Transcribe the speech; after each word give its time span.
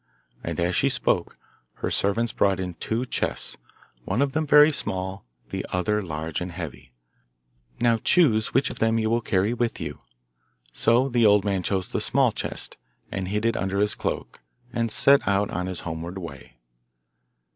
And 0.43 0.59
as 0.59 0.75
she 0.75 0.89
spoke, 0.89 1.37
her 1.75 1.91
servants 1.91 2.33
brought 2.33 2.59
in 2.59 2.73
two 2.73 3.05
chests, 3.05 3.55
one 4.03 4.19
of 4.19 4.31
them 4.31 4.47
very 4.47 4.71
small, 4.71 5.27
the 5.51 5.63
other 5.71 6.01
large 6.01 6.41
and 6.41 6.51
heavy. 6.53 6.91
'Now 7.79 7.97
choose 8.03 8.51
which 8.51 8.71
of 8.71 8.79
them 8.79 8.97
you 8.97 9.11
will 9.11 9.21
carry 9.21 9.53
with 9.53 9.79
you.' 9.79 10.01
So 10.73 11.07
the 11.07 11.27
old 11.27 11.45
man 11.45 11.61
chose 11.61 11.89
the 11.89 12.01
small 12.01 12.31
chest, 12.31 12.77
and 13.11 13.27
hid 13.27 13.45
it 13.45 13.55
under 13.55 13.77
his 13.77 13.93
cloak, 13.93 14.39
and 14.73 14.91
set 14.91 15.27
out 15.27 15.51
on 15.51 15.67
his 15.67 15.81
homeward 15.81 16.17
way. 16.17 16.57